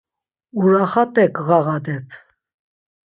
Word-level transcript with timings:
Uraxat̆e 0.61 1.23
gğaxadep. 1.45 2.07